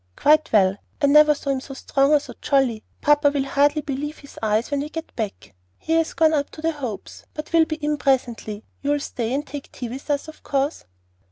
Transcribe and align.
"Quite 0.15 0.51
well. 0.51 0.77
I 0.99 1.05
never 1.05 1.35
saw 1.35 1.51
him 1.51 1.59
so 1.59 1.75
strong 1.75 2.11
or 2.11 2.19
so 2.19 2.33
jolly. 2.41 2.81
Papa 3.01 3.29
will 3.29 3.43
hardly 3.45 3.83
believe 3.83 4.17
his 4.17 4.39
eyes 4.41 4.71
when 4.71 4.79
we 4.79 4.89
get 4.89 5.15
back. 5.15 5.53
He 5.77 5.93
has 5.93 6.13
gone 6.15 6.33
up 6.33 6.49
to 6.53 6.61
the 6.63 6.71
Hopes, 6.71 7.25
but 7.35 7.53
will 7.53 7.65
be 7.65 7.75
in 7.75 7.97
presently. 7.97 8.63
You'll 8.81 8.99
stay 8.99 9.31
and 9.31 9.45
take 9.45 9.71
tea 9.71 9.89
with 9.89 10.09
us, 10.09 10.27
of 10.27 10.41
course." 10.41 10.85